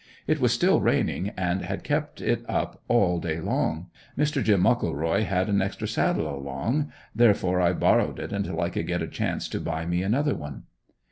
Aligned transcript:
It 0.25 0.39
was 0.39 0.51
still 0.51 0.81
raining 0.81 1.29
and 1.37 1.61
had 1.61 1.83
kept 1.83 2.21
it 2.21 2.43
up 2.49 2.81
all 2.87 3.19
day 3.19 3.39
long. 3.39 3.91
Mr. 4.17 4.43
"Jim" 4.43 4.61
Muckleroy 4.63 5.25
had 5.25 5.47
an 5.47 5.61
extra 5.61 5.87
saddle 5.87 6.27
along 6.35 6.91
therefore 7.15 7.61
I 7.61 7.73
borrowed 7.73 8.17
it 8.17 8.33
until 8.33 8.59
I 8.61 8.71
could 8.71 8.87
get 8.87 9.03
a 9.03 9.07
chance 9.07 9.47
to 9.49 9.59
buy 9.59 9.85
me 9.85 10.01
another 10.01 10.33
one. 10.33 10.63